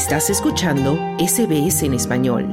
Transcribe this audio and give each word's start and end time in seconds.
Estás 0.00 0.30
escuchando 0.30 0.98
SBS 1.18 1.82
en 1.82 1.92
español. 1.92 2.46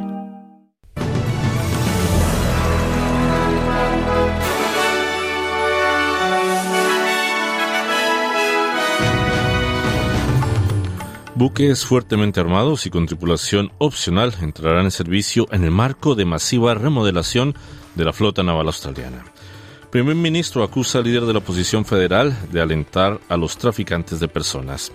Buques 11.35 11.85
fuertemente 11.85 12.41
armados 12.41 12.85
y 12.85 12.89
con 12.89 13.05
tripulación 13.05 13.71
opcional 13.77 14.35
entrarán 14.41 14.83
en 14.83 14.91
servicio 14.91 15.47
en 15.51 15.63
el 15.63 15.71
marco 15.71 16.15
de 16.15 16.25
masiva 16.25 16.73
remodelación 16.73 17.55
de 17.95 18.03
la 18.03 18.11
flota 18.11 18.43
naval 18.43 18.67
australiana. 18.67 19.23
Primer 19.89 20.15
ministro 20.15 20.63
acusa 20.63 20.97
al 20.97 21.05
líder 21.05 21.23
de 21.23 21.31
la 21.31 21.39
oposición 21.39 21.85
federal 21.85 22.37
de 22.51 22.59
alentar 22.59 23.21
a 23.29 23.37
los 23.37 23.57
traficantes 23.57 24.19
de 24.19 24.27
personas. 24.27 24.91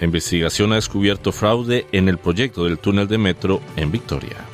La 0.00 0.06
investigación 0.06 0.72
ha 0.72 0.76
descubierto 0.76 1.30
fraude 1.30 1.86
en 1.92 2.08
el 2.08 2.16
proyecto 2.16 2.64
del 2.64 2.78
túnel 2.78 3.06
de 3.06 3.18
metro 3.18 3.60
en 3.76 3.92
Victoria. 3.92 4.46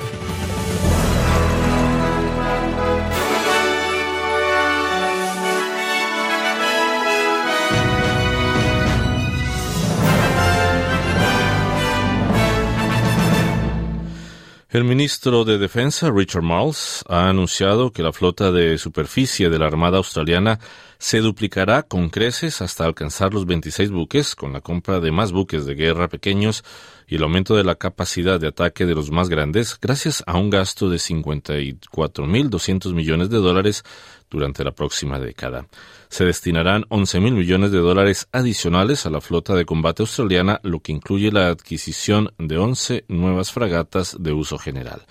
El 14.69 14.85
ministro 14.85 15.45
de 15.45 15.59
Defensa, 15.59 16.11
Richard 16.13 16.43
Marles, 16.43 17.05
ha 17.09 17.29
anunciado 17.29 17.93
que 17.93 18.03
la 18.03 18.13
flota 18.13 18.51
de 18.51 18.77
superficie 18.79 19.49
de 19.49 19.59
la 19.59 19.67
Armada 19.67 19.99
Australiana 19.99 20.59
se 20.99 21.21
duplicará 21.21 21.83
con 21.83 22.09
creces 22.09 22.63
hasta 22.63 22.85
alcanzar 22.85 23.35
los 23.35 23.47
26 23.47 23.91
buques, 23.91 24.35
con 24.35 24.53
la 24.53 24.61
compra 24.61 25.01
de 25.01 25.13
más 25.13 25.33
buques 25.33 25.67
de 25.67 25.75
guerra 25.75 26.09
pequeños 26.09 26.65
y 27.07 27.17
el 27.17 27.23
aumento 27.23 27.55
de 27.57 27.65
la 27.65 27.75
capacidad 27.77 28.41
de 28.41 28.49
ataque 28.49 28.87
de 28.87 28.95
los 28.95 29.11
más 29.11 29.29
grandes, 29.29 29.79
gracias 29.81 30.25
a 30.27 30.37
un 30.37 30.51
gasto 30.51 30.89
de 30.89 30.97
54.200 30.97 32.95
millones 32.95 33.31
de 33.31 33.39
dólares 33.39 33.85
durante 34.31 34.65
la 34.65 34.73
próxima 34.73 35.19
década. 35.19 35.67
Se 36.09 36.25
destinarán 36.25 36.83
11.000 36.85 37.33
millones 37.33 37.71
de 37.71 37.79
dólares 37.79 38.29
adicionales 38.33 39.07
a 39.07 39.11
la 39.11 39.21
flota 39.21 39.55
de 39.55 39.65
combate 39.65 40.03
australiana, 40.03 40.61
lo 40.63 40.81
que 40.81 40.93
incluye 40.93 41.31
la 41.31 41.49
adquisición 41.49 42.33
de 42.39 42.59
11 42.59 43.05
nuevas 43.09 43.53
fragatas 43.53 44.17
de 44.19 44.33
uso 44.33 44.59
general. 44.59 45.07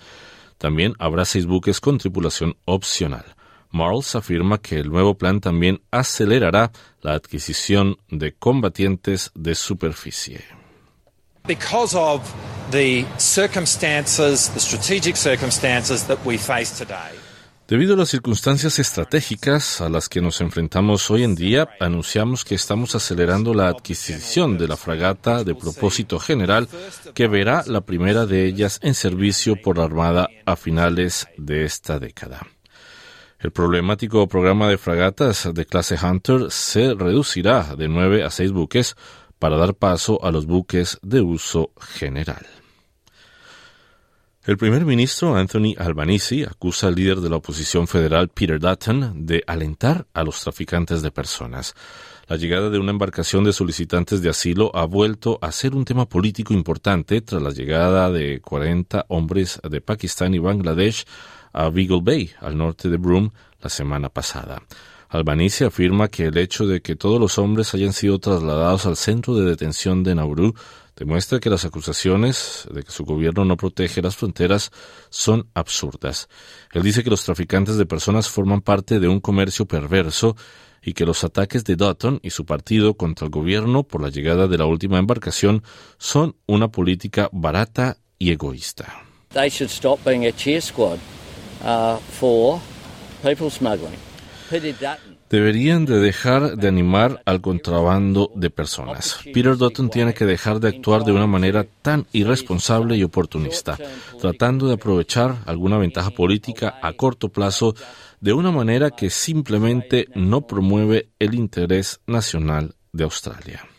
También 0.58 0.94
habrá 0.98 1.24
seis 1.24 1.46
buques 1.46 1.80
con 1.80 1.98
tripulación 1.98 2.56
opcional. 2.64 3.36
Marles 3.70 4.14
afirma 4.14 4.58
que 4.58 4.78
el 4.78 4.90
nuevo 4.90 5.16
plan 5.16 5.40
también 5.40 5.82
acelerará 5.90 6.72
la 7.02 7.14
adquisición 7.14 7.96
de 8.08 8.32
combatientes 8.32 9.30
de 9.34 9.54
superficie. 9.54 10.44
Debido 17.68 17.94
a 17.94 17.96
las 17.96 18.10
circunstancias 18.10 18.78
estratégicas 18.78 19.80
a 19.80 19.88
las 19.88 20.08
que 20.08 20.20
nos 20.20 20.40
enfrentamos 20.40 21.10
hoy 21.10 21.24
en 21.24 21.34
día, 21.34 21.68
anunciamos 21.80 22.44
que 22.44 22.54
estamos 22.54 22.94
acelerando 22.94 23.54
la 23.54 23.66
adquisición 23.66 24.56
de 24.56 24.68
la 24.68 24.76
fragata 24.76 25.42
de 25.42 25.56
propósito 25.56 26.20
general 26.20 26.68
que 27.12 27.26
verá 27.26 27.64
la 27.66 27.80
primera 27.80 28.24
de 28.24 28.46
ellas 28.46 28.78
en 28.82 28.94
servicio 28.94 29.56
por 29.60 29.78
la 29.78 29.84
Armada 29.84 30.28
a 30.44 30.54
finales 30.54 31.26
de 31.38 31.64
esta 31.64 31.98
década. 31.98 32.46
El 33.38 33.52
problemático 33.52 34.26
programa 34.28 34.68
de 34.68 34.78
fragatas 34.78 35.48
de 35.52 35.66
clase 35.66 35.96
Hunter 36.02 36.50
se 36.50 36.94
reducirá 36.94 37.76
de 37.76 37.86
nueve 37.86 38.24
a 38.24 38.30
seis 38.30 38.50
buques 38.50 38.96
para 39.38 39.58
dar 39.58 39.74
paso 39.74 40.24
a 40.24 40.30
los 40.30 40.46
buques 40.46 40.98
de 41.02 41.20
uso 41.20 41.72
general. 41.78 42.46
El 44.46 44.56
primer 44.56 44.86
ministro 44.86 45.34
Anthony 45.34 45.74
Albanese 45.76 46.46
acusa 46.48 46.86
al 46.86 46.94
líder 46.94 47.20
de 47.20 47.28
la 47.28 47.36
oposición 47.36 47.88
federal 47.88 48.28
Peter 48.28 48.60
Dutton 48.60 49.26
de 49.26 49.42
alentar 49.44 50.06
a 50.14 50.22
los 50.22 50.40
traficantes 50.40 51.02
de 51.02 51.10
personas. 51.10 51.74
La 52.28 52.36
llegada 52.36 52.70
de 52.70 52.78
una 52.78 52.92
embarcación 52.92 53.42
de 53.42 53.52
solicitantes 53.52 54.22
de 54.22 54.30
asilo 54.30 54.70
ha 54.74 54.86
vuelto 54.86 55.40
a 55.42 55.50
ser 55.50 55.74
un 55.74 55.84
tema 55.84 56.08
político 56.08 56.54
importante 56.54 57.20
tras 57.22 57.42
la 57.42 57.50
llegada 57.50 58.10
de 58.10 58.40
40 58.40 59.06
hombres 59.08 59.60
de 59.68 59.80
Pakistán 59.80 60.32
y 60.32 60.38
Bangladesh 60.38 61.04
a 61.56 61.70
Beagle 61.70 62.02
Bay, 62.02 62.30
al 62.40 62.56
norte 62.56 62.88
de 62.90 62.98
Broome, 62.98 63.32
la 63.60 63.70
semana 63.70 64.10
pasada. 64.10 64.62
Albanese 65.08 65.64
afirma 65.64 66.08
que 66.08 66.26
el 66.26 66.36
hecho 66.36 66.66
de 66.66 66.82
que 66.82 66.96
todos 66.96 67.18
los 67.18 67.38
hombres 67.38 67.72
hayan 67.74 67.92
sido 67.92 68.18
trasladados 68.18 68.84
al 68.86 68.96
centro 68.96 69.34
de 69.36 69.46
detención 69.46 70.02
de 70.02 70.14
Nauru 70.14 70.54
demuestra 70.96 71.40
que 71.40 71.48
las 71.48 71.64
acusaciones 71.64 72.68
de 72.70 72.82
que 72.82 72.90
su 72.90 73.04
gobierno 73.04 73.44
no 73.44 73.56
protege 73.56 74.02
las 74.02 74.16
fronteras 74.16 74.70
son 75.08 75.48
absurdas. 75.54 76.28
Él 76.72 76.82
dice 76.82 77.02
que 77.02 77.10
los 77.10 77.24
traficantes 77.24 77.76
de 77.76 77.86
personas 77.86 78.28
forman 78.28 78.60
parte 78.60 79.00
de 79.00 79.08
un 79.08 79.20
comercio 79.20 79.66
perverso 79.66 80.36
y 80.82 80.92
que 80.92 81.06
los 81.06 81.24
ataques 81.24 81.64
de 81.64 81.76
Dutton 81.76 82.20
y 82.22 82.30
su 82.30 82.44
partido 82.44 82.94
contra 82.94 83.26
el 83.26 83.30
gobierno 83.30 83.84
por 83.84 84.02
la 84.02 84.10
llegada 84.10 84.46
de 84.46 84.58
la 84.58 84.66
última 84.66 84.98
embarcación 84.98 85.62
son 85.98 86.36
una 86.46 86.68
política 86.68 87.30
barata 87.32 87.96
y 88.18 88.30
egoísta. 88.32 89.02
They 89.32 89.48
should 89.48 89.70
stop 89.70 90.00
being 90.04 90.26
a 90.26 90.32
cheer 90.32 90.60
squad 90.62 90.98
uh, 91.62 91.98
Deberían 95.28 95.86
de 95.86 95.98
dejar 95.98 96.56
de 96.56 96.68
animar 96.68 97.20
al 97.24 97.40
contrabando 97.40 98.30
de 98.36 98.48
personas. 98.48 99.18
Peter 99.34 99.56
Dutton 99.56 99.90
tiene 99.90 100.14
que 100.14 100.24
dejar 100.24 100.60
de 100.60 100.68
actuar 100.68 101.02
de 101.02 101.10
una 101.10 101.26
manera 101.26 101.66
tan 101.82 102.06
irresponsable 102.12 102.96
y 102.96 103.02
oportunista, 103.02 103.76
tratando 104.20 104.68
de 104.68 104.74
aprovechar 104.74 105.38
alguna 105.46 105.78
ventaja 105.78 106.10
política 106.10 106.78
a 106.80 106.92
corto 106.92 107.28
plazo 107.28 107.74
de 108.20 108.32
una 108.32 108.52
manera 108.52 108.92
que 108.92 109.10
simplemente 109.10 110.06
no 110.14 110.46
promueve 110.46 111.08
el 111.18 111.34
interés 111.34 112.00
nacional 112.06 112.76
de 112.92 113.04
Australia. 113.04 113.75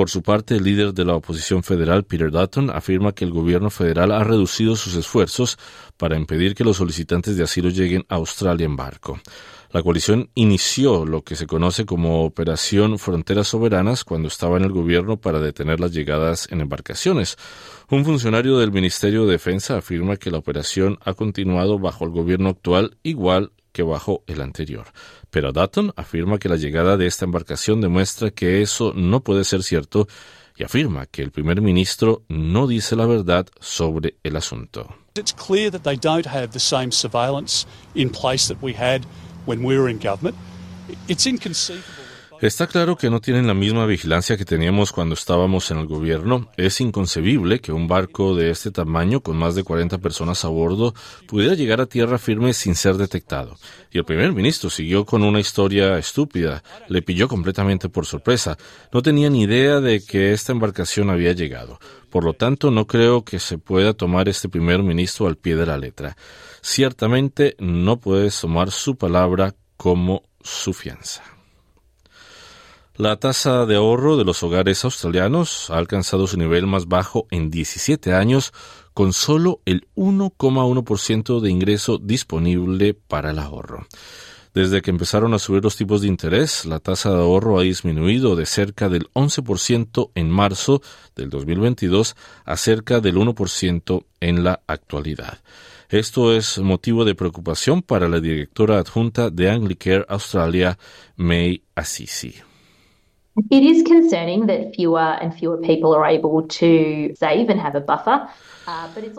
Por 0.00 0.08
su 0.08 0.22
parte, 0.22 0.56
el 0.56 0.64
líder 0.64 0.94
de 0.94 1.04
la 1.04 1.14
oposición 1.14 1.62
federal, 1.62 2.04
Peter 2.04 2.30
Dutton, 2.30 2.70
afirma 2.70 3.12
que 3.12 3.26
el 3.26 3.32
gobierno 3.32 3.68
federal 3.68 4.12
ha 4.12 4.24
reducido 4.24 4.74
sus 4.74 4.94
esfuerzos 4.94 5.58
para 5.98 6.16
impedir 6.16 6.54
que 6.54 6.64
los 6.64 6.78
solicitantes 6.78 7.36
de 7.36 7.44
asilo 7.44 7.68
lleguen 7.68 8.06
a 8.08 8.14
Australia 8.14 8.64
en 8.64 8.76
barco. 8.76 9.20
La 9.72 9.82
coalición 9.82 10.30
inició 10.34 11.04
lo 11.04 11.22
que 11.22 11.36
se 11.36 11.46
conoce 11.46 11.84
como 11.84 12.24
Operación 12.24 12.98
Fronteras 12.98 13.48
Soberanas 13.48 14.02
cuando 14.02 14.28
estaba 14.28 14.56
en 14.56 14.64
el 14.64 14.72
gobierno 14.72 15.20
para 15.20 15.38
detener 15.38 15.80
las 15.80 15.92
llegadas 15.92 16.48
en 16.50 16.62
embarcaciones. 16.62 17.36
Un 17.90 18.06
funcionario 18.06 18.56
del 18.56 18.72
Ministerio 18.72 19.26
de 19.26 19.32
Defensa 19.32 19.76
afirma 19.76 20.16
que 20.16 20.30
la 20.30 20.38
operación 20.38 20.98
ha 21.04 21.12
continuado 21.12 21.78
bajo 21.78 22.06
el 22.06 22.10
gobierno 22.10 22.48
actual 22.48 22.96
igual 23.02 23.52
que 23.72 23.82
bajo 23.82 24.22
el 24.26 24.40
anterior. 24.40 24.86
Pero 25.30 25.52
Dutton 25.52 25.92
afirma 25.96 26.38
que 26.38 26.48
la 26.48 26.56
llegada 26.56 26.96
de 26.96 27.06
esta 27.06 27.24
embarcación 27.24 27.80
demuestra 27.80 28.30
que 28.30 28.62
eso 28.62 28.92
no 28.94 29.20
puede 29.20 29.44
ser 29.44 29.62
cierto 29.62 30.08
y 30.56 30.64
afirma 30.64 31.06
que 31.06 31.22
el 31.22 31.30
primer 31.30 31.60
ministro 31.60 32.22
no 32.28 32.66
dice 32.66 32.96
la 32.96 33.06
verdad 33.06 33.46
sobre 33.60 34.16
el 34.22 34.36
asunto. 34.36 34.94
It's 35.16 35.32
clear 35.32 35.70
that 35.70 35.82
they 35.82 35.96
don't 35.96 36.26
have 36.26 36.48
the 36.48 36.60
same 36.60 36.92
surveillance 36.92 37.66
in 37.94 38.10
place 38.10 38.52
that 38.52 38.62
we 38.62 38.74
had 38.74 39.02
when 39.46 39.64
we 39.64 39.78
were 39.78 39.90
in 39.90 39.98
government. 39.98 40.36
It's 41.08 41.26
inconceivable. 41.26 41.99
Está 42.40 42.66
claro 42.66 42.96
que 42.96 43.10
no 43.10 43.20
tienen 43.20 43.46
la 43.46 43.52
misma 43.52 43.84
vigilancia 43.84 44.38
que 44.38 44.46
teníamos 44.46 44.92
cuando 44.92 45.12
estábamos 45.12 45.70
en 45.70 45.76
el 45.76 45.86
gobierno. 45.86 46.48
Es 46.56 46.80
inconcebible 46.80 47.60
que 47.60 47.70
un 47.70 47.86
barco 47.86 48.34
de 48.34 48.48
este 48.48 48.70
tamaño, 48.70 49.20
con 49.20 49.36
más 49.36 49.54
de 49.54 49.62
40 49.62 49.98
personas 49.98 50.42
a 50.46 50.48
bordo, 50.48 50.94
pudiera 51.26 51.54
llegar 51.54 51.82
a 51.82 51.86
tierra 51.86 52.16
firme 52.16 52.54
sin 52.54 52.76
ser 52.76 52.96
detectado. 52.96 53.58
Y 53.90 53.98
el 53.98 54.06
primer 54.06 54.32
ministro 54.32 54.70
siguió 54.70 55.04
con 55.04 55.22
una 55.22 55.38
historia 55.38 55.98
estúpida. 55.98 56.62
Le 56.88 57.02
pilló 57.02 57.28
completamente 57.28 57.90
por 57.90 58.06
sorpresa. 58.06 58.56
No 58.90 59.02
tenía 59.02 59.28
ni 59.28 59.42
idea 59.42 59.80
de 59.80 60.02
que 60.02 60.32
esta 60.32 60.52
embarcación 60.52 61.10
había 61.10 61.32
llegado. 61.32 61.78
Por 62.08 62.24
lo 62.24 62.32
tanto, 62.32 62.70
no 62.70 62.86
creo 62.86 63.22
que 63.22 63.38
se 63.38 63.58
pueda 63.58 63.92
tomar 63.92 64.30
este 64.30 64.48
primer 64.48 64.82
ministro 64.82 65.26
al 65.26 65.36
pie 65.36 65.56
de 65.56 65.66
la 65.66 65.76
letra. 65.76 66.16
Ciertamente 66.62 67.54
no 67.58 68.00
puedes 68.00 68.40
tomar 68.40 68.70
su 68.70 68.96
palabra 68.96 69.54
como 69.76 70.22
su 70.42 70.72
fianza. 70.72 71.22
La 72.96 73.16
tasa 73.16 73.64
de 73.66 73.76
ahorro 73.76 74.16
de 74.16 74.24
los 74.24 74.42
hogares 74.42 74.84
australianos 74.84 75.70
ha 75.70 75.78
alcanzado 75.78 76.26
su 76.26 76.36
nivel 76.36 76.66
más 76.66 76.86
bajo 76.86 77.26
en 77.30 77.50
17 77.50 78.12
años, 78.12 78.52
con 78.92 79.12
solo 79.12 79.60
el 79.64 79.86
1,1% 79.94 81.40
de 81.40 81.50
ingreso 81.50 81.98
disponible 81.98 82.94
para 82.94 83.30
el 83.30 83.38
ahorro. 83.38 83.86
Desde 84.52 84.82
que 84.82 84.90
empezaron 84.90 85.32
a 85.32 85.38
subir 85.38 85.62
los 85.62 85.76
tipos 85.76 86.02
de 86.02 86.08
interés, 86.08 86.66
la 86.66 86.80
tasa 86.80 87.10
de 87.10 87.20
ahorro 87.20 87.58
ha 87.60 87.62
disminuido 87.62 88.34
de 88.34 88.46
cerca 88.46 88.88
del 88.88 89.08
11% 89.12 90.10
en 90.16 90.28
marzo 90.28 90.82
del 91.14 91.30
2022 91.30 92.16
a 92.44 92.56
cerca 92.56 93.00
del 93.00 93.16
1% 93.16 94.04
en 94.20 94.42
la 94.42 94.60
actualidad. 94.66 95.38
Esto 95.88 96.34
es 96.34 96.58
motivo 96.58 97.04
de 97.04 97.14
preocupación 97.14 97.82
para 97.82 98.08
la 98.08 98.20
directora 98.20 98.78
adjunta 98.78 99.30
de 99.30 99.50
Anglicare 99.50 100.04
Australia, 100.08 100.76
May 101.16 101.62
Assisi. 101.76 102.49
It 103.36 103.62
is 103.62 103.84
concerning 103.84 104.46
that 104.46 104.74
fewer 104.74 105.16
and 105.20 105.32
fewer 105.32 105.58
people 105.60 105.94
are 105.94 106.06
able 106.06 106.46
to 106.48 107.14
save 107.16 107.48
and 107.48 107.60
have 107.60 107.76
a 107.76 107.80
buffer. 107.80 108.28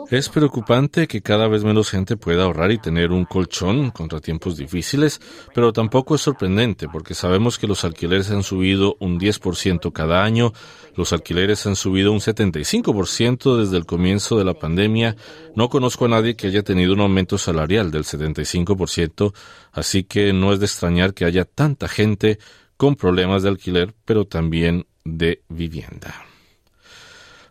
Es 0.10 0.30
preocupante 0.30 1.08
que 1.08 1.22
cada 1.22 1.48
vez 1.48 1.64
menos 1.64 1.90
gente 1.90 2.16
pueda 2.16 2.44
ahorrar 2.44 2.72
y 2.72 2.78
tener 2.78 3.12
un 3.12 3.26
colchón 3.26 3.92
contra 3.92 4.20
tiempos 4.20 4.56
difíciles, 4.56 5.20
pero 5.54 5.74
tampoco 5.74 6.16
es 6.16 6.22
sorprendente 6.22 6.88
porque 6.88 7.14
sabemos 7.14 7.58
que 7.58 7.68
los 7.68 7.84
alquileres 7.84 8.32
han 8.32 8.44
subido 8.44 8.96
un 9.00 9.20
10% 9.20 9.92
cada 9.92 10.24
año, 10.24 10.54
los 10.96 11.12
alquileres 11.12 11.66
han 11.66 11.76
subido 11.76 12.12
un 12.12 12.20
75% 12.20 13.58
desde 13.58 13.78
el 13.78 13.86
comienzo 13.86 14.38
de 14.38 14.46
la 14.46 14.54
pandemia. 14.54 15.16
No 15.56 15.70
conozco 15.70 16.06
a 16.06 16.10
nadie 16.10 16.36
que 16.36 16.48
haya 16.48 16.64
tenido 16.64 16.94
un 16.94 17.02
aumento 17.02 17.38
salarial 17.38 17.92
del 17.92 18.04
75%, 18.04 19.34
así 19.72 20.04
que 20.04 20.34
no 20.34 20.54
es 20.54 20.60
de 20.60 20.66
extrañar 20.66 21.14
que 21.14 21.26
haya 21.26 21.46
tanta 21.46 21.88
gente 21.88 22.40
con 22.82 22.96
problemas 22.96 23.44
de 23.44 23.50
alquiler, 23.50 23.94
pero 24.06 24.26
también 24.26 24.88
de 25.06 25.44
vivienda. 25.50 26.26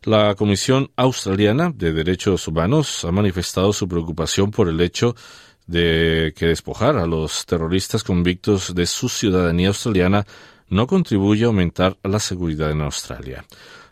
La 0.03 0.35
Comisión 0.35 0.91
Australiana 0.97 1.71
de 1.73 1.93
Derechos 1.93 2.49
Humanos 2.49 3.05
ha 3.05 3.13
manifestado 3.13 3.73
su 3.73 3.87
preocupación 3.87 4.51
por 4.51 4.69
el 4.69 4.81
hecho 4.81 5.15
de 5.69 6.35
que 6.37 6.47
despojar 6.47 6.97
a 6.97 7.07
los 7.07 7.47
terroristas 7.47 8.03
convictos 8.03 8.75
de 8.75 8.87
su 8.87 9.09
ciudadanía 9.09 9.69
australiana 9.69 10.27
no 10.69 10.89
contribuye 10.89 11.45
a 11.45 11.47
aumentar 11.47 11.97
la 12.03 12.19
seguridad 12.19 12.73
en 12.73 12.81
Australia. 12.81 13.45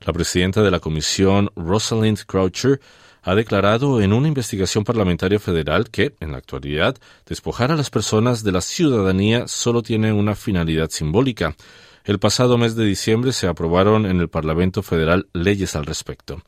La 0.05 0.13
presidenta 0.13 0.61
de 0.61 0.73
la 0.73 0.81
comisión, 0.81 1.51
Rosalind 1.55 2.19
Croucher, 2.27 2.81
ha 3.23 3.35
declarado 3.35 4.01
en 4.01 4.13
una 4.13 4.29
investigación 4.29 4.85
parlamentaria 4.85 5.39
federal 5.39 5.91
que, 5.91 6.15
en 6.21 6.33
la 6.33 6.39
actualidad, 6.39 6.97
despojar 7.27 7.73
a 7.73 7.77
las 7.77 7.91
personas 7.91 8.43
de 8.45 8.53
la 8.53 8.61
ciudadanía 8.61 9.49
solo 9.49 9.83
tiene 9.83 10.13
una 10.13 10.35
finalidad 10.35 10.91
simbólica. 10.91 11.57
El 12.05 12.19
pasado 12.19 12.57
mes 12.57 12.75
de 12.75 12.85
diciembre 12.85 13.33
se 13.33 13.47
aprobaron 13.47 14.07
en 14.07 14.21
el 14.21 14.29
Parlamento 14.29 14.83
Federal 14.83 15.29
leyes 15.33 15.77
al 15.77 15.85
respecto. 15.85 16.43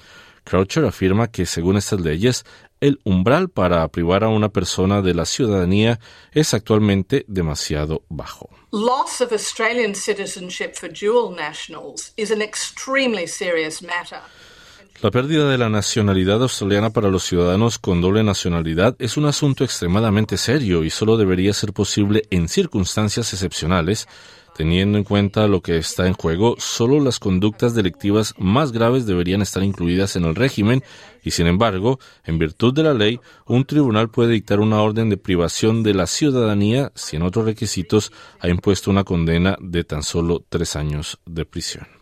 Croucher 0.44 0.84
afirma 0.84 1.28
que, 1.28 1.44
según 1.44 1.76
estas 1.76 2.00
leyes, 2.00 2.44
el 2.80 2.98
umbral 3.04 3.50
para 3.50 3.86
privar 3.88 4.24
a 4.24 4.28
una 4.28 4.48
persona 4.48 5.02
de 5.02 5.14
la 5.14 5.26
ciudadanía 5.26 6.00
es 6.32 6.54
actualmente 6.54 7.24
demasiado 7.28 8.04
bajo. 8.08 8.48
Loss 8.72 9.20
of 9.20 9.32
Australian 9.32 9.94
citizenship 9.94 10.74
for 10.74 10.88
dual. 10.88 11.36
La 15.02 15.10
pérdida 15.10 15.48
de 15.48 15.56
la 15.56 15.70
nacionalidad 15.70 16.42
australiana 16.42 16.90
para 16.90 17.08
los 17.08 17.22
ciudadanos 17.22 17.78
con 17.78 18.02
doble 18.02 18.22
nacionalidad 18.22 18.96
es 18.98 19.16
un 19.16 19.24
asunto 19.24 19.64
extremadamente 19.64 20.36
serio 20.36 20.84
y 20.84 20.90
solo 20.90 21.16
debería 21.16 21.54
ser 21.54 21.72
posible 21.72 22.24
en 22.28 22.48
circunstancias 22.48 23.32
excepcionales. 23.32 24.06
Teniendo 24.54 24.98
en 24.98 25.04
cuenta 25.04 25.46
lo 25.46 25.62
que 25.62 25.78
está 25.78 26.06
en 26.06 26.12
juego, 26.12 26.56
solo 26.58 27.00
las 27.00 27.18
conductas 27.18 27.74
delictivas 27.74 28.34
más 28.36 28.72
graves 28.72 29.06
deberían 29.06 29.40
estar 29.40 29.62
incluidas 29.62 30.16
en 30.16 30.26
el 30.26 30.34
régimen 30.34 30.84
y, 31.22 31.30
sin 31.30 31.46
embargo, 31.46 31.98
en 32.24 32.38
virtud 32.38 32.74
de 32.74 32.82
la 32.82 32.92
ley, 32.92 33.20
un 33.46 33.64
tribunal 33.64 34.10
puede 34.10 34.32
dictar 34.32 34.60
una 34.60 34.82
orden 34.82 35.08
de 35.08 35.16
privación 35.16 35.82
de 35.82 35.94
la 35.94 36.06
ciudadanía 36.06 36.92
si 36.94 37.16
en 37.16 37.22
otros 37.22 37.46
requisitos 37.46 38.12
ha 38.38 38.50
impuesto 38.50 38.90
una 38.90 39.04
condena 39.04 39.56
de 39.62 39.82
tan 39.82 40.02
solo 40.02 40.44
tres 40.46 40.76
años 40.76 41.18
de 41.24 41.46
prisión. 41.46 41.99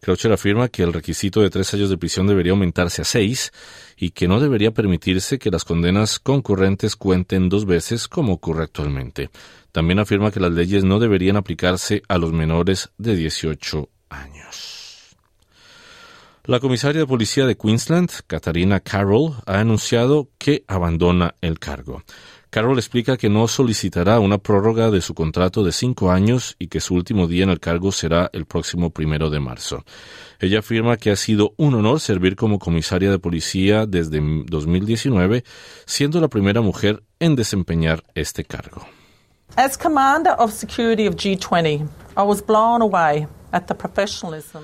Croucher 0.00 0.32
afirma 0.32 0.68
que 0.68 0.82
el 0.82 0.92
requisito 0.92 1.40
de 1.40 1.50
tres 1.50 1.72
años 1.74 1.90
de 1.90 1.98
prisión 1.98 2.26
debería 2.26 2.52
aumentarse 2.52 3.02
a 3.02 3.04
seis 3.04 3.52
y 3.96 4.10
que 4.10 4.28
no 4.28 4.40
debería 4.40 4.70
permitirse 4.72 5.38
que 5.38 5.50
las 5.50 5.64
condenas 5.64 6.18
concurrentes 6.18 6.96
cuenten 6.96 7.48
dos 7.48 7.66
veces 7.66 8.08
como 8.08 8.32
ocurre 8.32 8.64
actualmente. 8.64 9.30
También 9.72 9.98
afirma 9.98 10.30
que 10.30 10.40
las 10.40 10.52
leyes 10.52 10.84
no 10.84 10.98
deberían 10.98 11.36
aplicarse 11.36 12.02
a 12.08 12.18
los 12.18 12.32
menores 12.32 12.90
de 12.98 13.14
18 13.14 13.88
años. 14.08 15.16
La 16.44 16.58
comisaria 16.58 17.02
de 17.02 17.06
policía 17.06 17.46
de 17.46 17.56
Queensland, 17.56 18.10
Katarina 18.26 18.80
Carroll, 18.80 19.34
ha 19.46 19.60
anunciado 19.60 20.30
que 20.38 20.64
abandona 20.66 21.34
el 21.42 21.58
cargo. 21.58 22.02
Carroll 22.50 22.78
explica 22.78 23.16
que 23.16 23.28
no 23.28 23.46
solicitará 23.46 24.18
una 24.18 24.38
prórroga 24.38 24.90
de 24.90 25.00
su 25.00 25.14
contrato 25.14 25.62
de 25.62 25.70
cinco 25.70 26.10
años 26.10 26.56
y 26.58 26.66
que 26.66 26.80
su 26.80 26.94
último 26.94 27.28
día 27.28 27.44
en 27.44 27.50
el 27.50 27.60
cargo 27.60 27.92
será 27.92 28.28
el 28.32 28.44
próximo 28.44 28.90
primero 28.90 29.30
de 29.30 29.38
marzo. 29.38 29.84
Ella 30.40 30.58
afirma 30.58 30.96
que 30.96 31.12
ha 31.12 31.16
sido 31.16 31.54
un 31.58 31.74
honor 31.74 32.00
servir 32.00 32.34
como 32.34 32.58
comisaria 32.58 33.08
de 33.08 33.20
policía 33.20 33.86
desde 33.86 34.20
2019, 34.20 35.44
siendo 35.86 36.20
la 36.20 36.26
primera 36.26 36.60
mujer 36.60 37.04
en 37.20 37.36
desempeñar 37.36 38.02
este 38.16 38.44
cargo. 38.44 38.84
As 39.56 39.76
commander 39.76 40.34
of 40.38 40.52
security 40.52 41.06
of 41.06 41.14
G20, 41.14 41.88
I 42.16 42.22
was 42.22 42.44
blown 42.44 42.82
away 42.82 43.28
at 43.52 43.66
the 43.66 43.74
professionalism. 43.74 44.62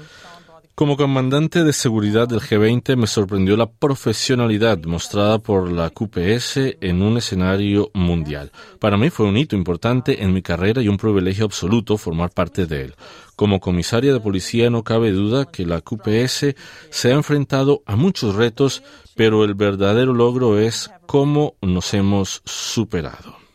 Como 0.77 0.99
comandante 0.99 1.65
de 1.65 1.73
seguridad 1.73 2.29
del 2.29 2.43
G20 2.43 2.97
me 2.97 3.07
sorprendió 3.07 3.57
la 3.57 3.65
profesionalidad 3.65 4.79
mostrada 4.85 5.39
por 5.39 5.73
la 5.73 5.89
QPS 5.89 6.77
en 6.83 7.01
un 7.01 7.17
escenario 7.17 7.91
mundial. 7.95 8.53
Para 8.79 8.99
mí 8.99 9.09
fue 9.09 9.25
un 9.25 9.39
hito 9.39 9.57
importante 9.57 10.23
en 10.23 10.35
mi 10.35 10.43
carrera 10.43 10.83
y 10.83 10.89
un 10.89 10.99
privilegio 10.99 11.47
absoluto 11.47 11.97
formar 11.97 12.29
parte 12.29 12.67
de 12.67 12.83
él. 12.83 12.95
Como 13.37 13.59
comisaria 13.59 14.13
de 14.13 14.21
policía 14.21 14.69
no 14.69 14.85
cabe 14.85 15.13
duda 15.13 15.47
que 15.47 15.65
la 15.65 15.81
QPS 15.81 16.55
se 16.91 17.11
ha 17.11 17.15
enfrentado 17.15 17.83
a 17.87 17.97
muchos 17.97 18.35
retos, 18.35 18.83
pero 19.15 19.45
el 19.45 19.55
verdadero 19.55 20.13
logro 20.13 20.59
es 20.59 20.91
cómo 21.07 21.55
nos 21.63 21.95
hemos 21.95 22.43
superado. 22.45 23.46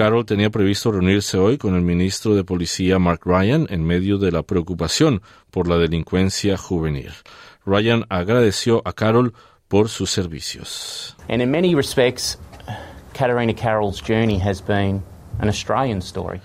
Carol 0.00 0.24
tenía 0.24 0.48
previsto 0.48 0.90
reunirse 0.90 1.36
hoy 1.36 1.58
con 1.58 1.74
el 1.74 1.82
ministro 1.82 2.34
de 2.34 2.42
Policía 2.42 2.98
Mark 2.98 3.20
Ryan 3.26 3.66
en 3.68 3.84
medio 3.84 4.16
de 4.16 4.32
la 4.32 4.42
preocupación 4.42 5.20
por 5.50 5.68
la 5.68 5.76
delincuencia 5.76 6.56
juvenil. 6.56 7.12
Ryan 7.66 8.06
agradeció 8.08 8.80
a 8.86 8.94
Carol 8.94 9.34
por 9.68 9.90
sus 9.90 10.10
servicios. 10.10 11.14
And 11.28 11.42
in 11.42 11.50
many 11.50 11.74
respects, 11.74 12.38
Katarina 13.12 13.52
Carroll's 13.52 14.00
journey 14.00 14.40
has 14.40 14.66
been 14.66 15.02
an 15.38 15.48
Australian 15.48 15.98
story. 15.98 16.40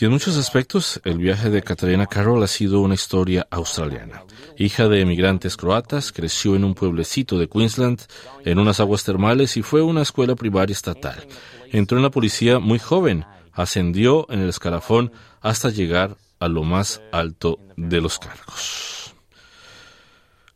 Y 0.00 0.06
en 0.06 0.10
muchos 0.10 0.36
aspectos, 0.36 1.00
el 1.04 1.18
viaje 1.18 1.50
de 1.50 1.62
Katarina 1.62 2.06
Carroll 2.06 2.42
ha 2.42 2.48
sido 2.48 2.80
una 2.80 2.94
historia 2.94 3.46
australiana. 3.50 4.24
Hija 4.56 4.88
de 4.88 5.02
emigrantes 5.02 5.56
croatas, 5.56 6.10
creció 6.10 6.56
en 6.56 6.64
un 6.64 6.74
pueblecito 6.74 7.38
de 7.38 7.46
Queensland, 7.46 8.00
en 8.44 8.58
unas 8.58 8.80
aguas 8.80 9.04
termales 9.04 9.56
y 9.56 9.62
fue 9.62 9.82
a 9.82 9.84
una 9.84 10.02
escuela 10.02 10.34
primaria 10.34 10.72
estatal. 10.72 11.26
Entró 11.72 11.96
en 11.96 12.02
la 12.02 12.10
policía 12.10 12.58
muy 12.58 12.78
joven, 12.78 13.24
ascendió 13.52 14.26
en 14.30 14.40
el 14.40 14.50
escalafón 14.50 15.10
hasta 15.40 15.70
llegar 15.70 16.18
a 16.38 16.48
lo 16.48 16.64
más 16.64 17.00
alto 17.12 17.58
de 17.76 18.00
los 18.02 18.18
cargos. 18.18 19.14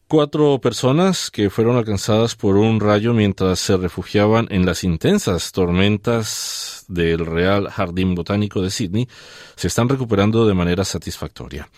Cuatro 0.09 0.61
personas 0.61 1.31
que 1.31 1.49
fueron 1.49 1.77
alcanzadas 1.77 2.37
por 2.37 2.57
un 2.57 2.81
rayo 2.81 3.15
mientras 3.15 3.59
se 3.59 3.77
refugiaban 3.79 4.47
en 4.51 4.67
las 4.67 4.85
intensas 4.85 5.51
tormentas 5.53 6.85
del 6.87 7.25
Real 7.25 7.69
Jardín 7.71 8.15
Botánico 8.15 8.61
de 8.61 8.71
Sydney 8.71 9.09
se 9.57 9.69
están 9.69 9.89
recuperando 9.89 10.47
de 10.47 10.55
manera 10.55 10.85
satisfactoria. 10.85 11.69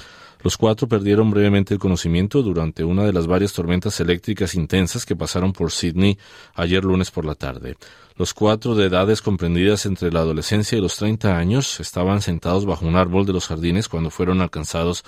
Los 0.42 0.56
cuatro 0.56 0.88
perdieron 0.88 1.30
brevemente 1.30 1.74
el 1.74 1.80
conocimiento 1.80 2.42
durante 2.42 2.84
una 2.84 3.04
de 3.04 3.12
las 3.12 3.26
varias 3.26 3.52
tormentas 3.52 3.98
eléctricas 4.00 4.54
intensas 4.54 5.04
que 5.04 5.16
pasaron 5.16 5.52
por 5.52 5.72
Sydney 5.72 6.18
ayer 6.54 6.84
lunes 6.84 7.10
por 7.10 7.24
la 7.24 7.34
tarde. 7.34 7.76
Los 8.16 8.34
cuatro 8.34 8.74
de 8.74 8.86
edades 8.86 9.22
comprendidas 9.22 9.86
entre 9.86 10.12
la 10.12 10.20
adolescencia 10.20 10.78
y 10.78 10.80
los 10.80 10.96
30 10.96 11.36
años 11.36 11.80
estaban 11.80 12.22
sentados 12.22 12.66
bajo 12.66 12.86
un 12.86 12.96
árbol 12.96 13.26
de 13.26 13.32
los 13.32 13.46
jardines 13.46 13.88
cuando 13.88 14.10
fueron 14.10 14.40
alcanzados 14.40 15.04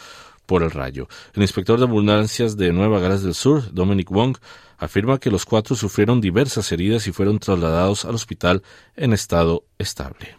por 0.46 0.64
el 0.64 0.72
rayo. 0.72 1.08
El 1.34 1.42
inspector 1.42 1.78
de 1.78 1.84
ambulancias 1.84 2.56
de 2.56 2.72
Nueva 2.72 2.98
Gales 2.98 3.22
del 3.22 3.34
Sur, 3.34 3.72
Dominic 3.72 4.10
Wong, 4.10 4.36
afirma 4.78 5.18
que 5.18 5.30
los 5.30 5.44
cuatro 5.44 5.76
sufrieron 5.76 6.20
diversas 6.20 6.72
heridas 6.72 7.06
y 7.06 7.12
fueron 7.12 7.38
trasladados 7.38 8.04
al 8.04 8.16
hospital 8.16 8.62
en 8.96 9.12
estado 9.12 9.64
estable. 9.78 10.36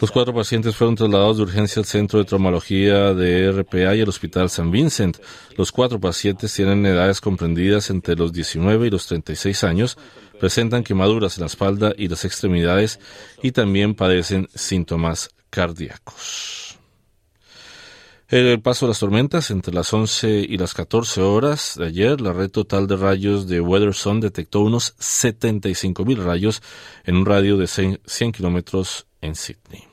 Los 0.00 0.10
cuatro 0.10 0.34
pacientes 0.34 0.74
fueron 0.76 0.94
trasladados 0.94 1.36
de 1.36 1.42
urgencia 1.44 1.80
al 1.80 1.86
Centro 1.86 2.18
de 2.18 2.24
Traumatología 2.24 3.14
de 3.14 3.52
RPA 3.52 3.94
y 3.94 4.00
al 4.00 4.08
Hospital 4.08 4.50
San 4.50 4.70
Vincent. 4.70 5.18
Los 5.56 5.72
cuatro 5.72 6.00
pacientes 6.00 6.54
tienen 6.54 6.84
edades 6.86 7.20
comprendidas 7.20 7.90
entre 7.90 8.16
los 8.16 8.32
19 8.32 8.86
y 8.86 8.90
los 8.90 9.06
36 9.06 9.64
años, 9.64 9.98
presentan 10.40 10.84
quemaduras 10.84 11.36
en 11.36 11.42
la 11.42 11.46
espalda 11.46 11.92
y 11.96 12.08
las 12.08 12.24
extremidades 12.24 13.00
y 13.42 13.52
también 13.52 13.94
padecen 13.94 14.48
síntomas 14.54 15.30
cardíacos. 15.50 16.61
El 18.32 18.62
paso 18.62 18.86
de 18.86 18.92
las 18.92 18.98
tormentas 18.98 19.50
entre 19.50 19.74
las 19.74 19.92
11 19.92 20.46
y 20.48 20.56
las 20.56 20.72
14 20.72 21.20
horas 21.20 21.74
de 21.76 21.84
ayer, 21.84 22.18
la 22.22 22.32
red 22.32 22.50
total 22.50 22.86
de 22.86 22.96
rayos 22.96 23.46
de 23.46 23.60
WeatherZone 23.60 24.22
detectó 24.22 24.60
unos 24.60 24.96
75.000 24.96 26.16
rayos 26.16 26.62
en 27.04 27.16
un 27.16 27.26
radio 27.26 27.58
de 27.58 27.66
100 27.66 28.32
kilómetros 28.32 29.06
en 29.20 29.34
Sydney. 29.34 29.84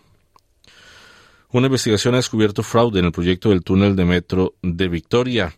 Una 1.51 1.65
investigación 1.67 2.13
ha 2.13 2.19
descubierto 2.19 2.63
fraude 2.63 3.00
en 3.00 3.08
el 3.08 3.12
proyecto 3.12 3.50
del 3.50 3.62
túnel 3.62 3.98
de 3.98 4.05
metro 4.05 4.53
de 4.62 4.88
Victoria. 4.88 5.53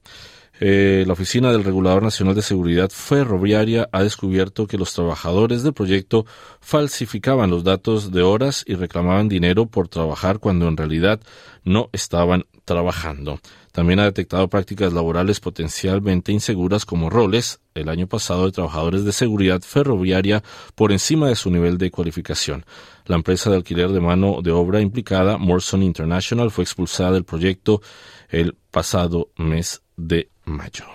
Eh, 0.64 1.06
la 1.08 1.14
Oficina 1.14 1.52
del 1.52 1.64
Regulador 1.64 2.04
Nacional 2.04 2.36
de 2.36 2.44
Seguridad 2.44 2.92
Ferroviaria 2.92 3.90
ha 3.92 4.04
descubierto 4.04 4.68
que 4.68 4.78
los 4.78 4.94
trabajadores 4.94 5.64
del 5.64 5.74
proyecto 5.74 6.28
falsificaban 6.60 7.50
los 7.50 7.64
datos 7.64 8.12
de 8.12 8.22
horas 8.22 8.64
y 8.68 8.76
reclamaban 8.76 9.28
dinero 9.28 9.66
por 9.66 9.88
trabajar 9.88 10.38
cuando 10.38 10.68
en 10.68 10.78
realidad 10.78 11.20
no 11.64 11.90
estaban 11.94 12.46
trabajando. 12.64 13.40
También 13.72 14.00
ha 14.02 14.04
detectado 14.04 14.50
prácticas 14.50 14.94
laborales 14.94 15.40
potencialmente 15.40 16.32
inseguras 16.32 16.86
como 16.86 17.10
roles 17.10 17.60
el 17.74 17.90
año 17.90 18.06
pasado 18.06 18.46
de 18.46 18.52
trabajadores 18.52 19.04
de 19.04 19.14
seguridad 19.14 19.62
ferroviaria 19.62 20.44
por 20.76 20.92
encima 20.92 21.28
de 21.28 21.36
su 21.36 21.50
nivel 21.50 21.80
de 21.80 21.90
cualificación. 21.90 22.66
La 23.08 23.16
empresa 23.16 23.50
de 23.50 23.56
alquiler 23.56 23.90
de 23.90 24.00
mano 24.00 24.44
de 24.44 24.52
obra 24.52 24.80
implicada, 24.80 25.40
Morrison 25.40 25.82
International, 25.82 26.52
fue 26.52 26.66
expulsada 26.66 27.14
del 27.14 27.24
proyecto 27.24 27.82
el 28.30 28.56
pasado 28.70 29.32
mes 29.38 29.82
de 29.98 30.31
mayo. 30.46 30.86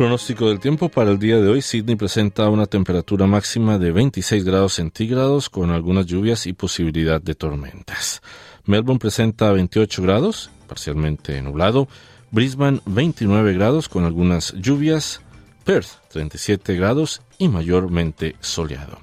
Pronóstico 0.00 0.48
del 0.48 0.60
tiempo 0.60 0.88
para 0.88 1.10
el 1.10 1.18
día 1.18 1.36
de 1.36 1.46
hoy. 1.46 1.60
Sydney 1.60 1.94
presenta 1.94 2.48
una 2.48 2.64
temperatura 2.64 3.26
máxima 3.26 3.76
de 3.76 3.92
26 3.92 4.44
grados 4.44 4.72
centígrados 4.72 5.50
con 5.50 5.70
algunas 5.70 6.06
lluvias 6.06 6.46
y 6.46 6.54
posibilidad 6.54 7.20
de 7.20 7.34
tormentas. 7.34 8.22
Melbourne 8.64 8.98
presenta 8.98 9.52
28 9.52 10.00
grados, 10.00 10.50
parcialmente 10.66 11.42
nublado. 11.42 11.86
Brisbane 12.30 12.80
29 12.86 13.52
grados 13.52 13.90
con 13.90 14.04
algunas 14.04 14.54
lluvias. 14.54 15.20
Perth 15.64 15.88
37 16.08 16.76
grados 16.76 17.20
y 17.36 17.48
mayormente 17.48 18.36
soleado. 18.40 19.00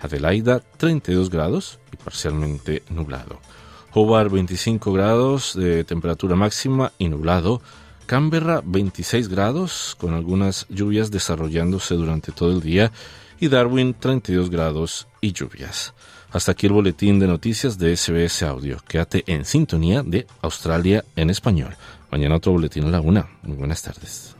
Adelaida 0.00 0.60
32 0.76 1.30
grados 1.30 1.78
y 1.92 1.96
parcialmente 1.96 2.82
nublado. 2.88 3.40
Hobart 3.92 4.30
25 4.30 4.92
grados 4.92 5.54
de 5.54 5.84
temperatura 5.84 6.36
máxima 6.36 6.92
y 6.98 7.08
nublado. 7.08 7.60
Canberra 8.06 8.62
26 8.64 9.28
grados 9.28 9.96
con 9.98 10.14
algunas 10.14 10.66
lluvias 10.68 11.10
desarrollándose 11.10 11.94
durante 11.94 12.32
todo 12.32 12.52
el 12.52 12.60
día 12.60 12.92
y 13.38 13.48
Darwin 13.48 13.94
32 13.94 14.50
grados 14.50 15.08
y 15.20 15.32
lluvias. 15.32 15.94
Hasta 16.32 16.52
aquí 16.52 16.66
el 16.66 16.72
boletín 16.72 17.18
de 17.18 17.26
noticias 17.26 17.78
de 17.78 17.96
SBS 17.96 18.44
Audio. 18.44 18.78
Quédate 18.86 19.24
en 19.26 19.44
sintonía 19.44 20.02
de 20.04 20.26
Australia 20.42 21.04
en 21.16 21.30
español. 21.30 21.74
Mañana 22.10 22.36
otro 22.36 22.52
boletín 22.52 22.84
a 22.84 22.90
la 22.90 23.00
una. 23.00 23.28
Muy 23.42 23.56
buenas 23.56 23.82
tardes. 23.82 24.39